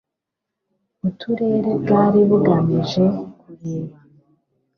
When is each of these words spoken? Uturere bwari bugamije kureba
Uturere 1.07 1.71
bwari 1.81 2.19
bugamije 2.29 3.03
kureba 3.39 3.97